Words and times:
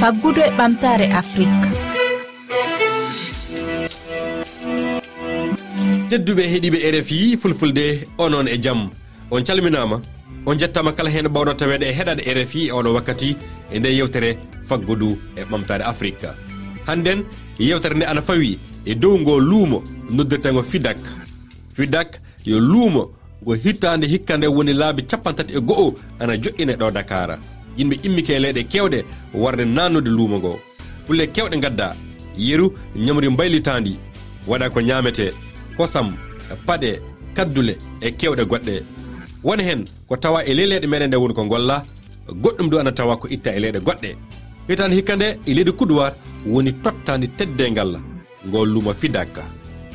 faggudu 0.00 0.40
e 0.40 0.50
ɓamtare 0.58 1.06
afrique 1.20 1.68
tedduɓe 6.10 6.42
heeɗiɓe 6.52 6.78
rfi 6.94 7.36
fulfulde 7.36 7.84
onon 8.18 8.48
e 8.48 8.56
jaam 8.64 8.90
on 9.30 9.42
calminama 9.44 10.00
on 10.46 10.58
jettama 10.58 10.92
kala 10.92 11.10
hen 11.10 11.28
bawɗo 11.28 11.52
taweɗe 11.54 11.86
e 11.90 11.92
heɗade 11.98 12.22
rfi 12.38 12.60
e 12.68 12.72
oɗo 12.72 12.94
wakkati 12.96 13.36
e 13.74 13.78
nde 13.78 13.88
yewtere 13.98 14.30
faggudu 14.68 15.18
e 15.36 15.42
ɓamtare 15.50 15.84
afrique 15.92 16.28
hannden 16.86 17.24
yewtere 17.58 17.94
nde 17.96 18.04
ana 18.06 18.22
fawi 18.22 18.58
e 18.84 18.94
dow 18.94 19.18
ngo 19.18 19.40
luumo 19.40 19.82
noddirtego 20.10 20.62
fidak. 20.62 20.98
Fidak 21.72 22.20
yo 22.44 22.60
luumo 22.60 23.10
ngo 23.42 23.54
hittande 23.54 24.06
hikka 24.06 24.36
nde 24.36 24.46
woni 24.46 24.72
laabi 24.72 25.02
capantati 25.02 25.54
e 25.54 25.60
go'o 25.60 25.94
ana 26.20 26.36
joƴƴine 26.36 26.76
ɗo 26.76 26.90
dakara 26.90 27.38
yimɓe 27.78 27.96
immike 28.06 28.32
e 28.36 28.40
leyɗe 28.40 28.62
kewɗe 28.72 29.04
warde 29.34 29.64
nannude 29.64 30.10
luumo 30.10 30.38
ngo. 30.38 30.60
Pulle 31.06 31.26
kewɗe 31.26 31.56
gadda 31.60 31.94
yeru 32.38 32.72
ñamri 32.96 33.28
mbaylitandi 33.30 33.96
waɗa 34.48 34.70
ko 34.70 34.80
ñamete 34.80 35.32
kosam 35.76 36.16
paɗe 36.66 37.00
kaddule 37.34 37.76
e 38.00 38.10
kewɗe 38.10 38.44
goɗɗe. 38.44 38.82
Won 39.44 39.60
hen 39.60 39.84
ko 40.08 40.16
tawa 40.16 40.44
e 40.44 40.54
leyleɗe 40.54 40.86
meɗen 40.86 41.08
nde 41.08 41.16
woni 41.16 41.34
ko 41.34 41.44
golla 41.44 41.82
goɗɗum 42.42 42.68
du 42.70 42.78
ana 42.78 42.92
tawa 42.92 43.16
ko 43.16 43.28
itta 43.28 43.50
e 43.56 43.60
leyɗe 43.60 43.80
goɗɗe. 43.80 44.16
Hitande 44.68 44.94
hikka 44.96 45.16
nde 45.16 45.38
e 45.46 45.54
leydi 45.54 45.72
kudowar 45.72 46.12
woni 46.46 46.72
tottadi 46.72 47.28
tedde 47.28 47.70
ngal 47.70 48.00
ngo 48.46 48.64
luumo 48.64 48.92
fidaka 48.94 49.42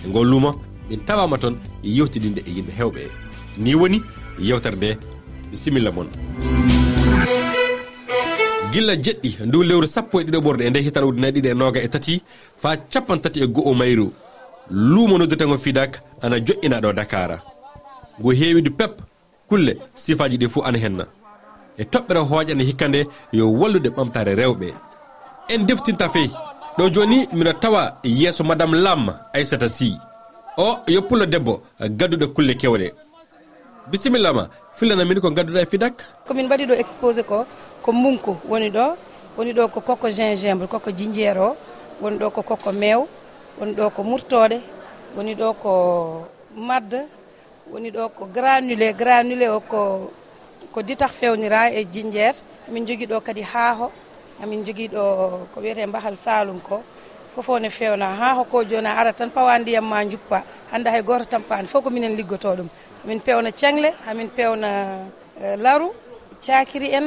e 0.05 0.07
ngo 0.09 0.23
luumo 0.23 0.51
min 0.89 0.99
tawama 1.05 1.37
toon 1.37 1.55
yewtidinde 1.83 2.41
e 2.47 2.51
yimɓe 2.55 2.71
hewɓe. 2.79 3.01
Ni 3.57 3.75
woni 3.75 4.01
yewtere 4.39 4.75
nde 4.75 4.97
bisimilla 5.51 5.91
moon 5.91 6.07
gilla 8.71 8.95
jeɗɗi 8.95 9.29
ndu 9.45 9.63
lewru 9.63 9.87
sappo 9.87 10.21
e 10.21 10.23
ɗiɗo 10.23 10.39
ɓorde 10.45 10.61
e 10.65 10.69
nde 10.69 10.79
hitan 10.85 11.03
ujunaje 11.03 11.33
ɗiɗi 11.35 11.49
e 11.51 11.53
noga 11.53 11.79
e 11.81 11.87
tati 11.87 12.21
fa 12.61 12.69
capan 12.77 13.19
tati 13.23 13.39
e 13.43 13.47
go'o 13.47 13.73
mayru. 13.73 14.07
Luumo 14.71 15.17
noddirtengo 15.17 15.57
fidak 15.57 16.01
ana 16.21 16.37
joƴƴina 16.39 16.79
ɗo 16.83 16.93
dakara 16.93 17.37
ngu 18.19 18.29
heewidu 18.39 18.71
pep 18.71 18.93
kulle 19.49 19.73
sifaji 19.95 20.37
ɗi 20.37 20.47
fuu 20.49 20.63
ana 20.63 20.77
henna. 20.77 21.05
E 21.77 21.83
toɓɓere 21.83 22.19
hooƴande 22.29 22.63
hikkande 22.63 22.99
yo 23.33 23.45
wallude 23.59 23.89
ɓamtare 23.89 24.35
rewɓe. 24.35 24.73
En 25.49 25.65
deftinta 25.65 26.09
fey 26.09 26.29
ɗo 26.77 26.89
joni 26.93 27.27
mino 27.33 27.53
tawa 27.53 27.97
yeeso 28.03 28.43
madame 28.43 28.75
lam 28.77 29.13
aissata 29.33 29.67
sy. 29.69 29.97
O 30.57 30.77
yo 30.87 31.01
pullo 31.01 31.25
debbo 31.25 31.61
gadduɗo 31.79 32.27
kulle 32.33 32.53
kewɗe. 32.55 32.91
bisimillama 33.91 34.47
fillana 34.73 35.03
min 35.05 35.19
ko 35.19 35.29
gadduɗa 35.31 35.61
e 35.61 35.65
fidak? 35.65 35.93
Komin 36.27 36.45
mbaɗi 36.47 36.65
ɗo 36.65 36.75
exposé 36.79 37.23
ko 37.23 37.45
ko 37.83 37.91
munko 37.91 38.37
woni 38.47 38.69
ɗo 38.71 38.95
woni 39.37 39.51
ɗo 39.53 39.67
ko 39.67 39.81
kokko 39.81 40.07
gingembre 40.09 40.67
kokko 40.67 40.91
jinjeere 40.91 41.39
o 41.39 41.55
woni 42.01 42.17
ɗo 42.17 42.31
ko 42.31 42.41
kokko 42.43 42.71
mew 42.71 43.07
woni 43.59 43.73
ɗo 43.75 43.89
ko 43.95 44.03
murtoɗe 44.03 44.57
woni 45.17 45.35
ɗo 45.35 45.53
ko 45.61 45.71
madde 46.55 47.01
woni 47.71 47.91
ɗo 47.91 48.09
ko 48.15 48.25
granulé 48.33 48.93
granulé 48.93 49.47
o 49.49 49.59
ko 49.59 50.11
ko 50.71 50.81
ditax 50.81 51.11
fewnira 51.11 51.69
e 51.71 51.83
jinjeer. 51.85 52.35
Min 52.71 52.85
jogui 52.87 53.05
ɗo 53.07 53.19
kadi 53.21 53.41
haaho 53.41 53.91
amin 54.41 54.63
jogui 54.65 54.87
ɗo 54.87 55.03
ko 55.53 55.59
wiyete 55.59 55.85
mbahal 55.85 56.15
salum 56.15 56.59
ko. 56.61 56.81
Fofo 57.35 57.59
ne 57.59 57.69
fewna 57.69 58.15
haaho 58.15 58.43
ko 58.45 58.63
joni 58.63 58.87
a 58.87 58.95
ara 58.99 59.11
tan 59.13 59.29
pawa 59.29 59.59
ndiyam 59.59 59.83
ma 59.85 60.05
juppa 60.05 60.43
hande 60.71 60.87
hay 60.89 61.01
goto 61.03 61.25
tampani 61.25 61.67
fof 61.67 61.83
ko 61.83 61.89
minen 61.89 62.15
liggoto 62.15 62.55
ɗum. 62.55 62.67
min 63.05 63.19
pewna 63.19 63.51
cengle 63.51 63.89
hamin 64.05 64.29
pewna 64.29 64.69
eh, 65.43 65.55
laru 65.57 65.89
cakiri 66.45 66.89
en 66.97 67.05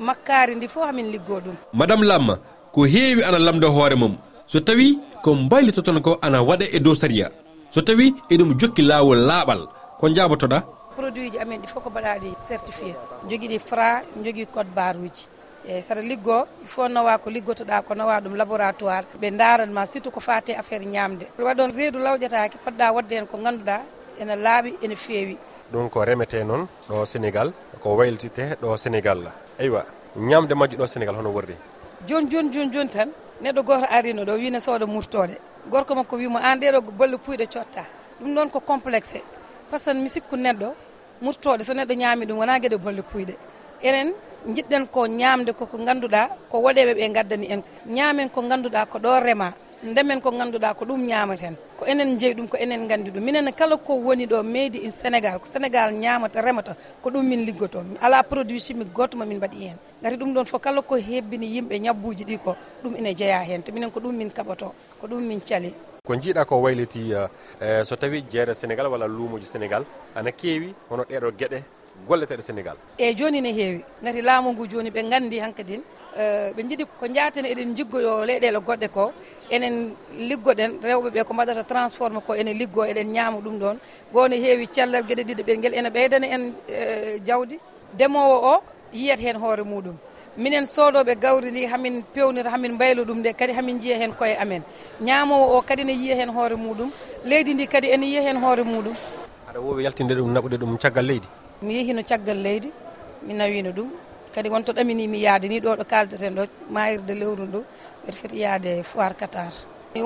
makkari 0.00 0.54
ndi 0.54 0.68
fof 0.68 0.84
hamin 0.86 1.10
liggo 1.12 1.40
ɗum. 1.44 1.54
Madame 1.72 2.04
lamma 2.06 2.34
ko 2.72 2.84
heewi 2.84 3.22
ana 3.24 3.38
lamda 3.38 3.68
hoore 3.68 3.96
mum 3.96 4.16
so 4.46 4.60
tawi 4.60 4.98
ko 5.22 5.34
mbaylitoton 5.34 6.00
ko 6.00 6.18
ana 6.22 6.38
waɗa 6.42 6.66
e 6.72 6.78
dow 6.80 6.94
saria 6.94 7.30
so 7.70 7.80
tawi 7.80 8.14
eɗum 8.30 8.54
jokki 8.60 8.82
laawol 8.82 9.18
laaɓal 9.28 9.60
ko 10.00 10.08
jabotoɗa 10.08 10.58
produit 10.96 11.32
ji 11.32 11.38
amen 11.38 11.60
ɗi 11.62 11.66
fof 11.68 11.82
ko 11.84 11.90
mbaɗaɗi 11.90 12.30
certifié. 12.48 12.94
Jogui 13.30 13.48
ɗi 13.48 13.58
fra 13.60 14.02
jogui 14.24 14.46
code 14.54 14.70
barre 14.74 14.98
uji. 14.98 15.24
Eyyi 15.68 15.82
saɗa 15.82 16.02
liggo 16.02 16.46
il 16.62 16.68
faut 16.68 16.88
nawa 16.88 17.18
ko 17.18 17.30
liggotoɗa 17.30 17.82
ko 17.86 17.94
nawa 17.94 18.20
ɗum 18.20 18.34
laboratoire. 18.36 19.04
Ɓe 19.20 19.30
daranma 19.30 19.86
surtout 19.86 20.10
ko 20.14 20.20
fate 20.20 20.50
affaire 20.58 20.84
ñamde 20.84 21.26
waɗon 21.38 21.70
reedu 21.76 21.98
lawƴataki 21.98 22.56
poɗɗa 22.64 22.92
wadde 22.94 23.12
hen 23.14 23.26
ko 23.26 23.36
ganduɗa 23.38 23.76
ene 24.20 24.34
laaɓi 24.36 24.74
ene 24.82 24.94
feewi. 24.96 25.36
Ɗum 25.72 25.88
ko 25.90 26.04
remete 26.04 26.44
noon 26.44 26.66
ɗo 26.88 27.04
sénégal 27.06 27.52
ko 27.82 27.96
waylitite 27.96 28.56
ɗo 28.62 28.76
sénégal. 28.76 29.20
Aywa 29.60 29.84
ñamde 30.16 30.54
majju 30.54 30.76
ɗo 30.76 30.86
sénégal 30.86 31.14
hono 31.16 31.30
worri. 31.30 31.54
Joni 32.06 32.30
joni 32.30 32.50
joni 32.52 32.70
joni 32.72 32.88
tan 32.90 33.08
neɗɗo 33.42 33.62
goto 33.62 33.86
arino 33.90 34.24
ɗo 34.24 34.32
wino 34.34 34.58
sooda 34.60 34.86
murtode 34.86 35.36
gorko 35.70 35.94
makko 35.94 36.16
wimo 36.16 36.38
an 36.38 36.44
ah, 36.44 36.56
ɗeɗo 36.56 36.80
bolle 36.98 37.16
puyɗe 37.18 37.46
cotta. 37.46 37.84
Ɗum 38.20 38.34
ɗon 38.34 38.50
ko 38.50 38.60
complexe. 38.60 39.22
Par 39.70 39.78
ce 39.78 39.90
que 39.92 39.96
mi 39.98 40.08
sikku 40.08 40.36
neɗɗo 40.36 40.74
murtode 41.22 41.62
so 41.64 41.72
neɗɗo 41.74 41.94
ñaami 41.94 42.26
ɗum 42.26 42.38
wona 42.38 42.58
gueɗe 42.58 42.76
bolle 42.78 43.02
puyɗe. 43.02 43.34
Enen 43.82 44.12
jiɗɗen 44.46 44.86
ko 44.88 45.06
ñamde 45.06 45.52
koko 45.52 45.76
ganduɗa 45.78 46.28
ko 46.50 46.58
waɗeɓe 46.60 46.94
ɓe 46.94 47.12
gaddani 47.12 47.46
en. 47.52 47.62
Ñaamen 47.86 48.30
ko 48.30 48.42
ganduɗa 48.42 48.86
ko 48.86 48.98
ɗo 48.98 49.20
rema 49.20 49.52
ndemen 49.82 50.20
ko 50.20 50.30
ganduɗa 50.30 50.74
ko 50.74 50.84
ɗum 50.84 51.06
ñamaten 51.06 51.54
enen 51.88 52.18
jeeyi 52.18 52.34
ɗum 52.34 52.48
ko 52.48 52.56
enen 52.58 52.86
gandi 52.86 53.10
ɗum. 53.10 53.20
Minen 53.24 53.50
kala 53.52 53.76
ko 53.78 53.94
woni 53.94 54.26
ɗo 54.26 54.42
meydi 54.42 54.78
in 54.84 54.90
sénégal 54.92 55.38
ko 55.40 55.46
sénégal 55.46 55.92
ñamata 55.94 56.40
remata 56.42 56.76
ko 57.02 57.10
ɗum 57.10 57.22
min 57.24 57.44
liggoto. 57.46 57.82
Ala 58.02 58.22
produit 58.22 58.60
chimique 58.60 58.92
goto 58.92 59.16
mamin 59.16 59.38
mbaɗi 59.38 59.56
hen 59.64 59.76
gati 60.02 60.16
ɗum 60.16 60.34
ɗon 60.34 60.44
fof 60.44 60.60
kala 60.60 60.82
ko 60.82 60.96
hebbini 60.96 61.46
yimɓe 61.46 61.78
ñabbuji 61.80 62.24
ɗi 62.24 62.38
ko 62.44 62.56
ɗum 62.84 62.94
ene 62.96 63.14
jeeya 63.16 63.40
hen. 63.42 63.62
Te 63.62 63.72
minen 63.72 63.90
ko 63.90 64.00
ɗum 64.00 64.12
min 64.14 64.28
kaɓoto 64.30 64.72
ko 65.00 65.06
ɗum 65.06 65.20
min 65.26 65.40
cali. 65.40 65.72
Ko 66.04 66.14
jiiɗa 66.14 66.44
ko 66.44 66.60
wayliti 66.60 67.12
uh, 67.14 67.26
eh, 67.60 67.82
so 67.84 67.96
tawi 67.96 68.22
jeere 68.30 68.52
sénégal 68.54 68.86
walla 68.88 69.06
luumoji 69.08 69.46
sénégal 69.46 69.84
ana 70.14 70.30
keewi 70.32 70.74
hono 70.90 71.04
ɗeɗo 71.04 71.30
gueɗe 71.38 71.62
golleteɗe 72.06 72.42
sénégal? 72.42 72.76
Eyyi 72.98 73.14
joni 73.16 73.40
ne 73.40 73.52
heewi. 73.52 73.84
Gati 74.02 74.20
laamu 74.22 74.52
ngu 74.52 74.66
joni 74.68 74.90
ɓe 74.90 75.08
gandi 75.10 75.38
hankkadin 75.40 75.80
Eh, 76.16 76.52
ɓe 76.56 76.62
jiiɗi 76.68 76.84
ko 76.98 77.06
jaten 77.14 77.44
eɗen 77.44 77.74
jiggoyo 77.76 78.24
leyɗele 78.24 78.58
goɗɗe 78.66 78.88
ko 78.88 79.12
enen 79.50 79.92
liggoɗen 80.28 80.80
rewɓe 80.82 81.10
ɓe 81.14 81.24
ko 81.24 81.32
mbaɗata 81.34 81.62
transforme 81.64 82.20
ko 82.26 82.34
ene 82.34 82.52
liggo 82.54 82.82
eɗen 82.84 83.12
ñaama 83.12 83.38
ɗum 83.44 83.58
ɗon. 83.58 83.76
Gone 84.12 84.32
heewi 84.36 84.66
cellal 84.72 85.02
gueɗe 85.04 85.22
ɗiɗi 85.28 85.42
ɓel 85.46 85.60
guel 85.60 85.74
ene 85.74 85.88
ɓeydana 85.90 86.26
en 86.26 86.52
eh, 86.68 87.20
jawdi 87.26 87.58
ndemowo 87.94 88.36
o 88.52 88.62
yiyat 88.92 89.20
hen 89.20 89.36
hoore 89.36 89.62
muɗum. 89.64 89.94
Minen 90.36 90.64
soodoɓe 90.64 91.14
gawri 91.20 91.50
ndi 91.50 91.66
hamin 91.66 92.02
pewnira 92.14 92.50
hamin 92.50 92.72
mbaylo 92.72 93.04
ɗum 93.04 93.18
nde 93.18 93.32
kadi 93.34 93.52
hamin 93.52 93.78
jiiya 93.80 93.98
hen 93.98 94.12
koye 94.12 94.36
amen. 94.40 94.62
Ñaamowo 95.00 95.56
o 95.58 95.62
kadi 95.62 95.84
ne 95.84 95.92
yiya 95.92 96.16
hen 96.16 96.30
hoore 96.30 96.56
muɗum. 96.56 96.90
Leydi 97.24 97.54
ndi 97.54 97.66
kadi 97.66 97.88
ene 97.90 98.06
yiya 98.06 98.22
hen 98.22 98.36
hoore 98.42 98.62
muɗum. 98.64 98.94
Aɗa 99.50 99.60
wowi 99.60 99.84
yaltinde 99.84 100.14
ɗum 100.14 100.32
naɓude 100.32 100.56
ɗum 100.58 100.78
caggal 100.78 101.04
leydi. 101.06 101.28
Mi 101.62 101.74
yehino 101.74 102.02
caggal 102.02 102.36
leydi 102.42 102.70
mi 103.26 103.34
nawino 103.34 103.70
ɗum. 103.72 103.88
kadi 104.38 104.48
wonto 104.54 104.70
ɗaminimi 104.72 105.18
yaade 105.26 105.48
ni 105.50 105.58
ɗo 105.60 105.74
ɗo 105.82 105.84
kaldeten 105.84 106.34
ɗo 106.38 106.42
mayirde 106.70 107.10
lewru 107.20 107.42
ndu 107.50 107.60
mbeɗa 108.02 108.16
foti 108.18 108.36
yaade 108.44 108.82
foir 108.86 109.12
qatar 109.20 109.50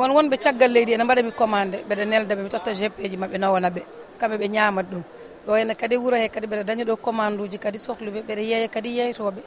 won 0.01 0.11
wonɓe 0.17 0.37
caggal 0.41 0.73
leydi 0.73 0.93
ene 0.95 1.05
mbaɗami 1.05 1.33
commande 1.37 1.77
mbeɗa 1.87 2.05
nelda 2.09 2.35
ɓe 2.37 2.43
mi 2.43 2.49
totta 2.49 2.73
gp 2.73 2.97
ji 3.11 3.17
maɓe 3.17 3.37
nawona 3.39 3.69
ɓe. 3.71 3.83
Kamɓe 4.21 4.37
ɓe 4.41 4.49
ñamat 4.49 4.87
ɗum. 4.91 5.03
Ɗo 5.47 5.53
henne 5.59 5.75
kadi 5.75 5.97
wuuro 5.97 6.17
he 6.17 6.29
kadi 6.29 6.47
mbeɗa 6.47 6.65
daña 6.65 6.85
ɗo 6.85 6.97
commande 6.97 7.43
uji 7.43 7.59
kadi 7.59 7.79
sohluɓe 7.79 8.21
ɓeɗa 8.29 8.41
yeeya 8.51 8.69
kadi 8.69 8.89
yeytoɓe 8.99 9.43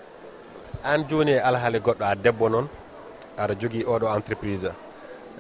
an 0.84 1.04
joni 1.10 1.32
e 1.32 1.40
alhaali 1.40 1.80
goɗɗo 1.80 2.04
a 2.06 2.16
debbo 2.16 2.50
noon 2.50 2.68
aɗa 3.38 3.54
jogui 3.60 3.84
oɗo 3.84 4.06
entreprise. 4.16 4.70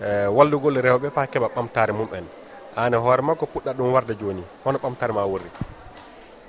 E, 0.01 0.25
wallugol 0.27 0.75
rewɓe 0.81 1.11
fa 1.11 1.27
keeɓa 1.27 1.49
ɓamtare 1.55 1.93
mumen. 1.93 2.25
An 2.75 2.93
e 2.93 2.97
hoore 2.97 3.21
makko 3.21 3.45
puɗɗat 3.45 3.77
ɗum 3.77 3.93
warde 3.93 4.15
joni 4.19 4.41
hono 4.65 4.79
ɓamtare 4.79 5.13
ma 5.13 5.23
worri. 5.25 5.49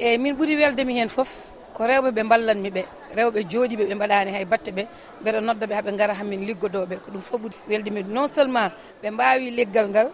Eyyi 0.01 0.19
min 0.19 0.35
ɓuuri 0.35 0.57
weldemi 0.57 0.95
hen 0.99 1.09
foof 1.09 1.56
ko 1.77 1.85
rewɓe 1.85 2.11
ɓe 2.17 2.23
ballanmi 2.25 2.71
ɓe 2.77 2.83
rewɓe 3.17 3.41
jooɗiɓe 3.51 3.85
ɓe 3.89 3.95
mbaɗani 3.95 4.31
hay 4.33 4.45
batte 4.45 4.71
ɓe 4.77 4.83
mbeɗa 5.21 5.41
nodda 5.41 5.67
ɓe 5.67 5.75
haaɓe 5.77 5.91
gara 5.99 6.15
hamin 6.15 6.41
liggodoɓe 6.49 6.97
ko 7.05 7.09
ɗum 7.13 7.23
foof 7.23 7.41
ɓuuri 7.43 7.57
weldemi 7.69 8.03
non 8.09 8.29
seulement 8.29 8.73
ɓe 9.03 9.11
mbawi 9.11 9.51
leggal 9.51 9.89
ngal 9.89 10.09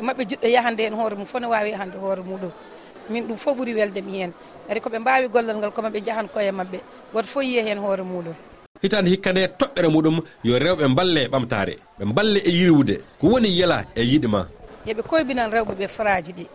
mabɓe 0.00 0.22
jiɗɗo 0.24 0.48
yahande 0.48 0.80
hen 0.82 0.94
hoore 0.94 1.14
mum 1.16 1.26
fone 1.26 1.44
wawi 1.46 1.70
yahande 1.70 1.96
hoore 2.00 2.22
muɗum. 2.24 2.50
Min 3.10 3.24
ɗum 3.28 3.36
fof 3.36 3.56
ɓuuri 3.56 3.74
weldemi 3.74 4.18
hen 4.22 4.32
kadi 4.68 4.80
koɓe 4.80 4.98
mbawi 4.98 5.28
gollal 5.28 5.56
ngal 5.58 5.70
koma 5.72 5.90
ɓe 5.90 6.00
jahan 6.06 6.28
koye 6.28 6.50
mabɓe 6.50 6.78
goto 7.12 7.26
fof 7.28 7.42
yiiya 7.44 7.62
hen 7.62 7.78
hoore 7.78 8.02
muɗum. 8.02 8.34
Hitande 8.82 9.08
hikka 9.10 9.32
nde 9.32 9.46
toɓɓere 9.58 9.88
muɗum 9.92 10.16
yo 10.44 10.58
rewɓe 10.58 10.88
balle 10.96 11.28
ɓamtare 11.28 11.76
ɓe 11.98 12.04
balle 12.14 12.38
e 12.40 12.50
yirwude 12.50 12.94
ko 13.20 13.26
woni 13.26 13.48
yela 13.58 13.84
e 13.94 14.02
yiɗima 14.02 14.48
yooɓe 14.86 15.02
koybinan 15.02 15.50
rewɓe 15.52 15.74
ɓe 15.76 15.88
fraji 15.88 16.32
ɗi. 16.32 16.46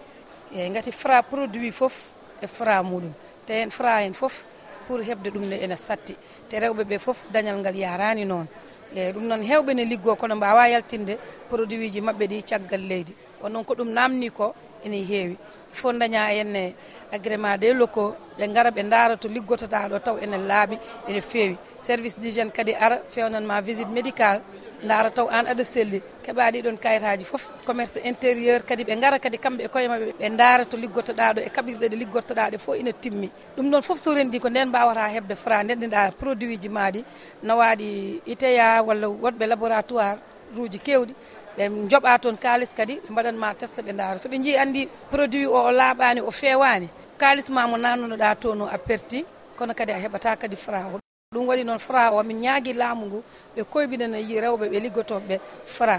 Eyyi 0.56 0.70
gati 0.74 0.92
fra 0.92 1.22
produit 1.22 1.72
foof 1.72 1.94
e 2.42 2.48
fra 2.48 2.82
muɗum. 2.82 3.14
te 3.48 3.54
en 3.64 3.72
fra 3.72 4.04
en 4.04 4.14
foof 4.14 4.44
pour 4.86 5.00
heɓde 5.00 5.30
ɗum 5.34 5.52
ene 5.54 5.76
satti. 5.76 6.16
Te 6.50 6.60
rewɓe 6.60 6.84
ɓe 6.90 6.98
foof 7.00 7.20
dañal 7.34 7.58
ngal 7.60 7.76
yarani 7.76 8.26
noon. 8.26 8.48
Eyyi 8.96 9.12
ɗum 9.14 9.24
noon 9.28 9.42
hewɓe 9.50 9.74
ne 9.74 9.84
liggo 9.86 10.16
kono 10.16 10.36
mbawa 10.36 10.68
yaltinde 10.74 11.18
produit 11.50 11.92
ji 11.94 12.02
mabɓe 12.02 12.26
ɗi 12.32 12.44
caggal 12.50 12.82
leydi. 12.90 13.14
On 13.44 13.50
noon 13.52 13.64
ko 13.66 13.74
ɗum 13.74 13.90
namni 13.90 14.30
ko 14.32 14.54
ene 14.86 14.98
heewi. 15.10 15.38
Fof 15.74 15.94
daña 15.96 16.28
henne 16.30 16.74
agrément 17.12 17.58
des 17.58 17.74
locaux. 17.74 18.16
Ɓe 18.38 18.48
gara 18.54 18.70
ɓe 18.72 18.84
daara 18.90 19.16
to 19.18 19.28
liggotoɗa 19.28 19.90
ɗo 19.90 20.00
taw 20.00 20.18
ene 20.18 20.38
laaɓi 20.38 20.78
ene 21.08 21.22
feewi. 21.22 21.58
Service 21.82 22.18
d'hygiéne 22.20 22.52
kadi 22.52 22.74
ara 22.76 22.98
fewnanma 23.10 23.62
visite 23.62 23.90
médical 23.90 24.42
daara 24.84 25.10
taw 25.12 25.28
an 25.30 25.46
aɗa 25.48 25.64
selli. 25.64 26.02
Keeɓa 26.24 26.52
ɗiɗon 26.52 26.78
kayitaji 26.78 27.24
foof 27.26 27.44
commerce 27.66 27.98
intérieur 28.04 28.62
kadi 28.66 28.84
ɓe 28.84 28.96
gara 29.02 29.20
kadi 29.20 29.38
kamɓe 29.38 29.64
e 29.66 29.68
koye 29.68 29.88
mabɓe 29.88 30.14
ɓe 30.20 30.30
daara 30.38 30.66
to 30.66 30.78
liggotoɗa 30.78 31.34
ɗo 31.36 31.42
e 31.42 31.50
kaɓirɗe 31.50 31.88
ɗe 31.90 31.96
liggotoɗa 32.02 32.52
ɗe 32.52 32.58
fof 32.58 32.76
ina 32.80 32.92
timmi. 32.94 33.30
Ɗum 33.58 33.70
ɗon 33.72 33.82
foof 33.82 34.00
so 34.00 34.14
rendi 34.14 34.40
ko 34.40 34.50
nden 34.50 34.70
mbawata 34.70 35.08
hebde 35.08 35.36
fra 35.36 35.64
ndendiɗa 35.64 36.12
produit 36.20 36.62
ji 36.62 36.70
maɗi 36.70 37.04
nawaɗi 37.44 38.22
iteya 38.26 38.82
walla 38.84 39.08
wodɓe 39.08 39.46
laboratoire 39.48 40.18
ruji 40.56 40.80
kewɗi 40.80 41.14
ɓe 41.58 41.64
joɓa 41.90 42.20
toon 42.22 42.38
kalis 42.38 42.72
kadi 42.78 42.96
ɓe 43.04 43.10
mbaɗanma 43.12 43.56
testa 43.60 43.82
ɓe 43.82 43.92
daara 43.94 44.18
soɓe 44.20 44.38
jii 44.44 44.58
andi 44.58 44.88
produit 45.12 45.48
o 45.48 45.58
o 45.68 45.72
laaɓani 45.72 46.22
o 46.22 46.32
fewani 46.32 46.88
kalis 47.18 47.50
ma 47.50 47.68
mo 47.68 47.78
nannunoɗa 47.78 48.36
toon 48.42 48.62
o 48.62 48.66
a 48.68 48.78
perti 48.78 49.26
kono 49.58 49.74
kadi 49.74 49.92
a 49.92 50.00
heɓata 50.04 50.36
kadi 50.42 50.56
fra 50.56 51.07
ɗum 51.34 51.46
waɗi 51.48 51.64
noon 51.66 51.80
fra 51.80 52.12
o 52.14 52.24
min 52.24 52.40
ñaagui 52.42 52.74
laamu 52.74 53.06
ngu 53.06 53.20
ɓe 53.56 53.62
koyɓinana 53.72 54.18
e 54.18 54.40
rewɓe 54.44 54.66
ɓe 54.72 54.78
liggotoɓeɓe 54.84 55.36
fra. 55.76 55.96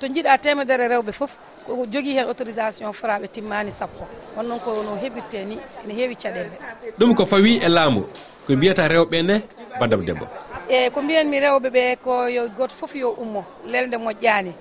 To 0.00 0.06
jiiɗa 0.08 0.38
temedere 0.42 0.88
rewɓe 0.88 1.12
foof 1.12 1.32
ko 1.66 1.86
jogui 1.92 2.12
hen 2.16 2.26
autorisation 2.26 2.92
fra 2.92 3.18
ɓe 3.20 3.28
timmani 3.28 3.70
sappo. 3.70 4.04
Won 4.36 4.42
noon 4.48 4.58
kono 4.60 4.96
heɓirte 5.02 5.38
ni 5.46 5.56
ene 5.84 5.92
heewi 5.94 6.16
caɗele 6.22 6.50
ɗum 6.98 7.14
ko 7.14 7.24
fawi 7.26 7.60
e 7.62 7.68
laamu 7.68 8.02
ko 8.46 8.52
mbiyata 8.56 8.88
rewɓe 8.88 9.22
nde 9.22 9.36
bandam 9.78 10.04
debbo. 10.04 10.26
Eyyi 10.68 10.90
ko 10.90 10.98
mbiyanmi 11.02 11.38
rewɓe 11.40 11.68
ɓe 11.70 11.96
ko 12.04 12.26
yo 12.26 12.48
goto 12.58 12.74
foof 12.74 12.94
yo 12.96 13.10
ummo 13.22 13.44
lelde 13.64 13.94
moƴƴani 13.96 14.52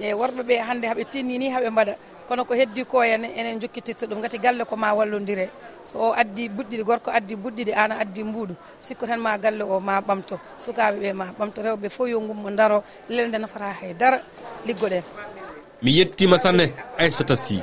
e 0.00 0.12
worɓe 0.12 0.42
worɓeɓe 0.42 0.54
hande 0.66 0.84
haaɓe 0.88 1.04
tinnini 1.12 1.46
haaɓe 1.54 1.70
mbaɗa. 1.70 1.94
kono 2.30 2.46
ko 2.46 2.54
heddi 2.54 2.86
ko 2.86 3.02
henne 3.02 3.26
enen 3.34 3.58
jokkitirta 3.58 4.06
ɗum 4.06 4.22
gati 4.22 4.38
galle 4.38 4.62
ko 4.64 4.76
ma 4.78 4.94
wallodire 4.94 5.50
so 5.84 5.98
o 5.98 6.12
addi 6.14 6.46
buɗɗiɗi 6.48 6.84
gorko 6.86 7.10
addi 7.10 7.34
buɗɗiɗi 7.34 7.72
an 7.74 7.90
addi 7.90 8.22
mbuuɗu 8.22 8.54
sikku 8.82 9.02
tan 9.06 9.18
ma 9.18 9.36
galle 9.36 9.62
o 9.66 9.80
ma 9.80 9.98
ɓamto. 10.00 10.38
Sukaɓe 10.62 11.00
ɓe 11.02 11.12
ma 11.12 11.26
ɓamto 11.38 11.58
rewɓe 11.62 11.88
fof 11.90 12.06
yo 12.08 12.20
gummo 12.20 12.50
daro 12.54 12.84
lele 13.08 13.28
nde 13.28 13.38
nafata 13.38 13.74
haydara 13.82 14.22
liggoɗen. 14.66 15.02
Mi 15.82 15.90
yettima 15.98 16.38
sanne 16.38 16.70
aissata 16.98 17.34
sy. 17.34 17.58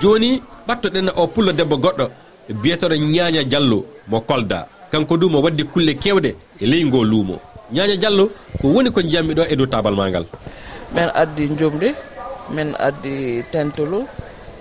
Joni 0.00 0.40
ɓattoɗen 0.68 1.10
o 1.16 1.26
pullo 1.26 1.52
debbo 1.52 1.76
goɗɗo 1.76 2.06
biyetoɗo 2.62 2.94
ñaña 2.94 3.42
diallo 3.42 3.84
mo 4.06 4.20
kolda. 4.20 4.68
Kanko 4.92 5.16
du 5.16 5.28
mo 5.28 5.40
waddi 5.42 5.64
kulle 5.64 5.94
kewɗe 5.98 6.36
e 6.60 6.66
ley 6.66 6.84
ngo 6.84 7.02
luumo. 7.04 7.49
ñaña 7.76 7.96
diallo 8.02 8.24
ko 8.60 8.66
woni 8.74 8.90
ko 8.94 9.00
jiyammi 9.02 9.32
ɗo 9.38 9.42
e 9.52 9.54
dow 9.58 9.66
tabal 9.72 9.94
ma 9.98 10.08
ngal 10.10 10.24
min 10.94 11.08
addi 11.22 11.44
jumri 11.58 11.90
min 12.56 12.68
addi 12.88 13.42
tentulu 13.52 13.98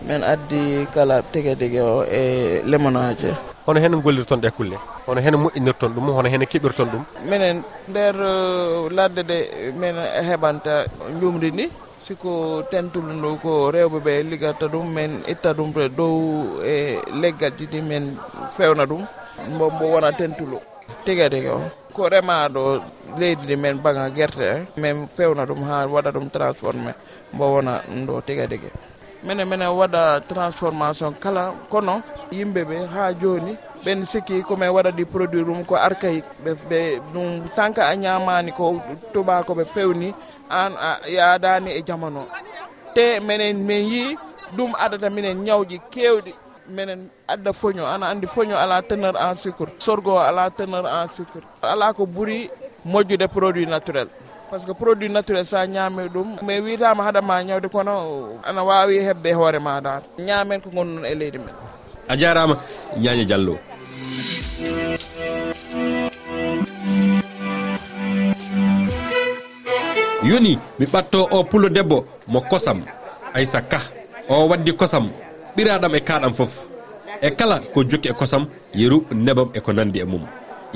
min 0.08 0.22
addi 0.34 0.62
kala 0.94 1.16
tege 1.32 1.54
dege 1.62 1.82
o 1.82 2.04
e 2.20 2.62
lemonaje 2.72 3.32
hono 3.70 3.80
hen 3.84 4.02
gollirton 4.02 4.40
ɗe 4.42 4.48
e 4.48 4.52
kulle? 4.58 4.78
Hono 5.08 5.22
hen 5.22 5.36
moƴƴinirton 5.44 5.92
ɗum? 5.96 6.06
Hono 6.18 6.30
hen 6.30 6.44
keɓirton 6.52 6.88
ɗum? 6.92 7.04
Minen 7.30 7.62
nder 7.90 8.16
uh, 8.16 8.90
ladde 8.98 9.22
de 9.30 9.38
min 9.82 9.96
heɓanta 10.28 10.74
jumri 11.22 11.50
ndi 11.52 11.66
siko 12.06 12.64
tentulu 12.72 13.14
ndu 13.14 13.30
ko 13.44 13.52
rewɓe 13.74 13.98
ɓe 14.06 14.14
ligatta 14.32 14.66
ɗum 14.74 14.86
min 14.96 15.12
itta 15.32 15.50
ɗum 15.58 15.70
dow 15.98 16.16
e 16.74 16.98
leggal 17.22 17.52
ji 17.58 17.66
ɗi 17.72 17.80
min 17.90 18.04
fewna 18.58 18.84
ɗum 18.90 19.02
mbo 19.54 19.66
mbo 19.76 19.86
wona 19.94 20.12
tentulu. 20.20 20.58
tiga 21.06 21.30
tiga. 21.30 21.52
O 21.56 21.62
ko 21.94 22.10
remaɗo 22.10 22.64
leydi 23.20 23.44
ndi 23.44 23.56
men 23.56 23.78
baga 23.84 24.10
guerte 24.10 24.68
min 24.78 25.08
fewna 25.16 25.46
ɗum 25.46 25.62
ha 25.68 25.86
waɗa 25.94 26.12
ɗum 26.16 26.30
transformé 26.30 26.92
mbo 27.34 27.46
wona 27.54 27.74
ɗum 27.88 28.06
ɗo 28.08 28.22
tiga 28.28 28.46
tiga. 28.48 28.70
Minen 29.24 29.48
minen 29.50 29.72
waɗa 29.80 30.22
transformation 30.28 31.14
kala 31.24 31.52
kono 31.72 32.02
yimɓeɓe 32.32 32.78
ha 32.94 33.12
joni 33.22 33.54
ɓen 33.84 34.06
sikki 34.06 34.44
komin 34.48 34.70
waɗa 34.76 34.92
ɗi 34.98 35.04
produit 35.06 35.46
ɗum 35.48 35.66
ko 35.66 35.76
archaïque 35.76 36.30
ɓe 36.44 36.52
ɓe 36.70 36.80
ɗum 37.14 37.50
tant 37.56 37.74
que 37.76 37.82
a 37.82 37.96
ñamani 37.96 38.52
ko 38.52 38.80
tubako 39.14 39.54
ɓe 39.60 39.66
fewni 39.74 40.14
an 40.50 40.74
a 40.78 41.00
yadani 41.18 41.72
e 41.72 41.82
jamano. 41.88 42.28
Te 42.96 43.20
minen 43.20 43.58
min 43.68 43.84
yii 43.92 44.18
ɗum 44.58 44.72
adata 44.84 45.10
minen 45.10 45.38
ñawji 45.46 45.78
kewɗi. 45.94 46.34
minen 46.70 47.10
adda 47.28 47.52
foño 47.54 47.86
ana 47.86 48.08
andi 48.10 48.28
foño 48.28 48.56
ala 48.56 48.82
teneur 48.82 49.16
en 49.18 49.36
sucre 49.36 49.72
sorgo 49.78 50.14
o 50.14 50.20
ala 50.20 50.50
teneur 50.50 50.86
en 50.86 51.08
sucre. 51.08 51.42
Ala 51.62 51.94
ko 51.94 52.06
ɓuuri 52.06 52.50
moƴƴude 52.86 53.28
produit 53.28 53.66
naturel. 53.68 54.08
Par 54.50 54.60
ce 54.60 54.66
que 54.66 54.74
produit 54.74 55.10
naturel 55.10 55.46
sa 55.46 55.66
ñaami 55.68 56.10
ɗum 56.10 56.38
mais 56.42 56.62
witama 56.62 57.04
haɗama 57.04 57.44
ñawde 57.44 57.70
kono 57.70 58.40
ana 58.44 58.64
wawi 58.64 58.98
hebbe 59.00 59.34
hoore 59.34 59.60
ma 59.60 59.82
dal 59.82 60.02
ñaamen 60.18 60.62
ko 60.62 60.70
gonɗon 60.70 61.06
e 61.06 61.16
leydi 61.16 61.38
men. 61.38 61.54
A 62.08 62.16
jarama 62.18 62.58
ñaña 62.98 63.26
diallo. 63.26 63.58
Yoni 70.24 70.60
mi 70.80 70.86
ɓatto 70.86 71.28
o 71.32 71.44
pullo 71.44 71.70
debbo 71.70 72.06
mo 72.28 72.42
kosam. 72.42 72.84
Aysa 73.34 73.62
ka 73.62 73.80
o 74.28 74.48
waddi 74.48 74.74
kosam. 74.76 75.08
ɓiraɗam 75.60 75.94
e 75.96 76.00
kaɗam 76.10 76.34
foof 76.40 76.54
e 77.22 77.30
kala 77.40 77.56
ko 77.74 77.80
jokki 77.90 78.08
e 78.10 78.14
kosam 78.20 78.44
yeru 78.82 78.98
nebam 79.26 79.50
e 79.54 79.60
ko 79.66 79.72
nandi 79.74 80.00
e 80.00 80.06
mum. 80.12 80.24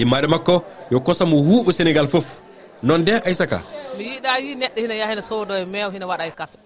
Immaɗe 0.01 0.27
makko 0.33 0.55
yo 0.91 0.97
kosam 1.07 1.29
huuɓo 1.31 1.71
sénégal 1.77 2.07
foof 2.13 2.27
noon 2.87 3.01
de 3.07 3.13
aissaka? 3.27 3.59
Mi 3.97 4.03
yiiɗa 4.09 4.31
yi 4.43 4.55
neɗɗo 4.61 4.79
hina 4.83 4.95
yaha 4.99 5.11
hina 5.11 5.21
soodo 5.29 5.53
e 5.55 5.65
mew 5.73 5.89
hina 5.93 6.05
waɗa 6.11 6.25
e 6.27 6.31
kafe. 6.39 6.57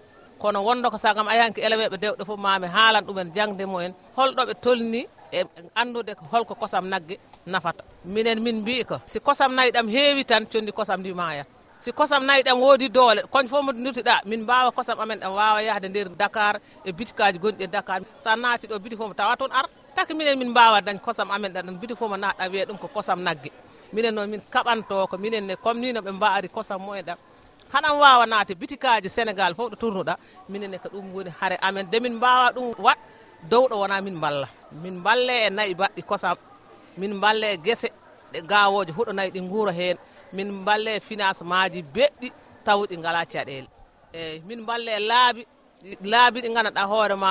Kono 0.42 0.58
wonno 0.66 0.90
ko 0.90 0.98
sagam 0.98 1.28
ayanki 1.28 1.60
éleweɓe 1.66 1.96
dewɗe 2.02 2.24
fof 2.28 2.38
mami 2.38 2.66
haalan 2.66 3.04
ɗumen 3.06 3.28
jangde 3.36 3.64
mumen 3.66 3.92
holɗoɓe 4.16 4.52
tolni 4.64 5.06
e 5.32 5.40
andude 5.80 6.12
holko 6.32 6.54
kosam 6.54 6.84
nagge 6.92 7.16
nafata. 7.46 7.82
Minen 8.04 8.40
min 8.42 8.56
mbi 8.62 8.84
ko 8.84 8.96
si 9.04 9.18
kosam 9.20 9.52
nayyi 9.54 9.70
ɗam 9.72 9.86
heewi 9.94 10.24
tan 10.24 10.44
condi 10.52 10.72
kosam 10.72 11.00
ndi 11.00 11.12
mayat 11.14 11.46
si 11.78 11.92
kosam 11.98 12.22
nayyi 12.26 12.42
ɗam 12.46 12.58
woodi 12.62 12.88
doole 12.96 13.20
koñe 13.32 13.48
fof 13.48 13.62
mo 13.66 13.72
dirtiɗa 13.72 14.14
min 14.30 14.42
mbawa 14.42 14.70
kosam 14.76 14.98
amen 15.00 15.18
ɗam 15.22 15.32
wawa 15.38 15.62
yahde 15.62 15.88
nder 15.88 16.08
dakar 16.20 16.54
e 16.84 16.90
bitikaji 16.92 17.38
gonɗi 17.38 17.62
e 17.64 17.66
dakar. 17.66 18.00
Sa 18.18 18.30
naati 18.36 18.66
ɗo 18.70 18.76
biti 18.82 18.96
fof 18.98 19.08
mo 19.08 19.14
tawa 19.14 19.36
toon 19.36 19.52
ar 19.52 19.66
taki 19.96 20.12
minen 20.14 20.38
min 20.38 20.50
mbawa 20.50 20.80
dañ 20.86 20.98
kosam 21.06 21.30
amen 21.30 21.52
ɗa 21.54 21.60
ɗum 21.66 21.76
biti 21.80 21.94
fof 21.94 22.10
mo 22.10 22.16
naɗa 22.16 22.44
wiya 22.52 22.64
ɗum 22.66 22.78
ko 22.82 22.88
kosam 22.88 23.20
naggue 23.22 23.50
minen 23.92 24.14
noon 24.14 24.28
min 24.30 24.40
kaɓanto 24.54 25.06
ko 25.10 25.16
minen 25.18 25.46
ne 25.46 25.54
comme 25.56 25.80
ni 25.80 25.92
no 25.92 26.00
ɓe 26.00 26.10
mbaari 26.12 26.48
kosam 26.48 26.80
mumen 26.82 27.04
ɗam 27.06 27.16
haɗam 27.72 27.94
wawa 28.02 28.26
naate 28.26 28.54
bitikaji 28.54 29.08
sénégal 29.08 29.54
fof 29.54 29.70
ɗo 29.70 29.76
tournuɗa 29.80 30.14
minen 30.48 30.70
ne 30.70 30.78
ko 30.78 30.88
ɗum 30.88 31.14
woni 31.14 31.30
haare 31.40 31.56
amen. 31.62 31.86
De 31.90 32.00
min 32.00 32.14
mbawa 32.18 32.50
ɗum 32.56 32.74
waat 32.84 32.98
dowɗo 33.50 33.74
wona 33.80 34.00
min 34.00 34.14
mballa. 34.16 34.48
Min 34.82 34.94
mballe 34.98 35.46
e 35.46 35.50
nayyi 35.50 35.74
baɗɗi 35.74 36.02
kosam 36.02 36.36
min 36.96 37.14
mballe 37.14 37.46
e 37.54 37.56
guese 37.56 37.88
ɗe 38.32 38.40
gawoje 38.50 38.90
huɗo 38.92 39.12
nayyi 39.12 39.30
ɗi 39.30 39.40
guura 39.48 39.72
hen 39.72 39.96
min 40.32 40.48
mballe 40.62 41.00
finance 41.08 41.42
maji 41.50 41.80
beɗɗi 41.94 42.28
tawɗi 42.66 42.94
ngala 42.98 43.20
caɗele. 43.32 43.68
Eyyi 44.18 44.42
min 44.48 44.60
mballe 44.64 44.92
laabi 45.10 45.42
laabi 46.12 46.38
ɗi 46.42 46.48
gandanɗa 46.54 46.82
hoorema 46.90 47.30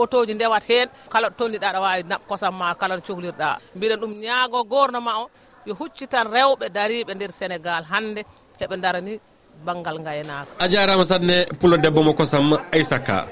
auto 0.00 0.26
ji 0.26 0.34
ndewat 0.34 0.64
hen 0.70 0.88
kala 1.12 1.28
ɗo 1.28 1.34
tolniɗa 1.38 1.66
aɗa 1.70 1.80
wawi 1.84 2.02
naɓ 2.10 2.20
kosam 2.28 2.54
ma 2.60 2.74
kala 2.80 2.96
no 2.96 3.02
cohlirɗa 3.06 3.48
mbiɗen 3.76 3.98
ɗum 4.02 4.12
ñaago 4.24 4.58
gouvernement 4.70 5.16
o 5.22 5.30
yo 5.66 5.74
huccitan 5.80 6.26
rewɓe 6.34 6.66
dariɓe 6.76 7.12
nder 7.14 7.32
sénégal 7.38 7.82
hande 7.90 8.20
heɓe 8.60 8.76
darani 8.84 9.20
banggal 9.66 9.98
gaynaka 10.06 10.50
a 10.58 10.68
jarama 10.72 11.04
sanne 11.10 11.36
pulo 11.60 11.76
debbo 11.76 12.02
mo 12.02 12.12
kosam 12.14 12.46
aissaka. 12.72 13.26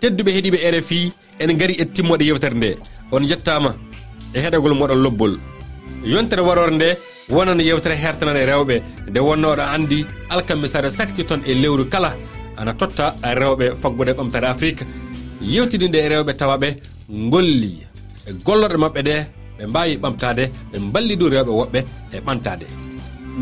Tedduɓe 0.00 0.30
heeɗiɓe 0.34 0.58
e 0.66 0.68
rfi 0.76 0.98
en 1.42 1.50
gaari 1.58 1.74
e 1.82 1.84
timmoɗe 1.94 2.24
yewtere 2.28 2.54
nde. 2.56 2.70
On 3.12 3.22
jettama 3.30 3.70
e 4.34 4.38
heɗagol 4.44 4.74
moɗon 4.74 5.00
lobbol. 5.04 5.32
yontere 6.04 6.42
warore 6.42 6.74
nde 6.74 6.96
wonano 7.30 7.62
yewtere 7.62 7.96
hertanane 7.96 8.46
rewɓe 8.46 8.82
nde 9.08 9.20
wonno 9.20 9.48
oɗo 9.52 9.62
andi 9.74 10.06
alkamisare 10.28 10.90
sakti 10.90 11.22
saktiton 11.22 11.42
e 11.46 11.54
lewru 11.54 11.84
kala 11.88 12.16
ana 12.56 12.72
totta 12.74 13.14
rewɓe 13.22 13.74
faggude 13.76 14.12
ɓamtare 14.12 14.46
afrique. 14.48 14.84
Yewtidinde 15.42 15.96
e 15.98 16.08
rewɓe 16.08 16.32
tawaɓe 16.34 16.68
golli 17.08 17.86
e 18.26 18.32
gollorɗe 18.44 18.76
mabɓe 18.76 19.02
ɗe 19.02 19.14
ɓe 19.58 19.66
mbawi 19.66 19.96
ɓamtade 19.96 20.50
ɓe 20.72 20.78
ballidu 20.92 21.28
rewɓe 21.28 21.50
woɓɓe 21.50 21.80
e 22.12 22.20
ɓantade 22.20 22.66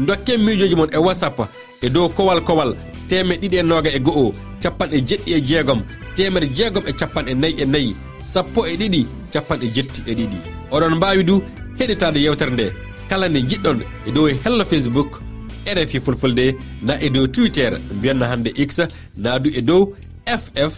dokke 0.06 0.38
miijoji 0.38 0.74
moon 0.74 0.90
e 0.92 0.98
whatsapp 0.98 1.38
e 1.82 1.88
dow 1.88 2.08
kowal 2.08 2.40
kowal 2.40 2.74
temeɗe 3.08 3.40
ɗiɗi 3.40 3.56
e 3.58 3.62
noga 3.62 3.90
e 3.90 3.98
go'o 4.00 4.32
capanɗe 4.62 5.00
jeɗɗi 5.08 5.32
e 5.34 5.40
jeegom 5.40 5.82
temere 6.16 6.46
jeegom 6.56 6.84
e 6.86 6.92
capanɗe 6.92 7.34
nayyi 7.34 7.62
e 7.62 7.64
nayyi 7.66 7.92
sappo 8.18 8.66
e 8.66 8.76
ɗiɗi 8.76 9.06
capanɗe 9.32 9.66
jetti 9.74 10.02
e 10.06 10.14
ɗiɗi. 10.14 10.38
Oɗon 10.70 10.94
mbawi 10.96 11.24
du 11.24 11.42
heɗitade 11.78 12.18
yewtere 12.20 12.50
nde. 12.50 12.66
Kala 13.08 13.28
nde 13.28 13.40
jiɗɗon 13.48 13.78
e 14.06 14.10
dow 14.12 14.28
e 14.28 14.34
hello 14.44 14.64
facebook 14.64 15.20
rfi 15.66 16.00
fulfulde 16.00 16.54
na 16.82 16.94
e 17.00 17.08
dow 17.10 17.26
twitter 17.26 17.78
mbiyanna 17.96 18.26
hannde 18.26 18.50
x 18.56 18.80
naadu 19.16 19.50
e 19.58 19.60
dow 19.62 19.94
ff 20.26 20.74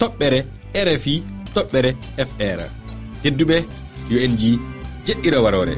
toɓɓere 0.00 0.44
rfi 0.74 1.22
toɓɓere 1.54 1.90
fr 2.28 2.60
tedduɓe 3.22 3.56
yo 4.10 4.18
en 4.24 4.36
ji 4.38 4.58
jeɗɗira 5.06 5.40
warore. 5.44 5.74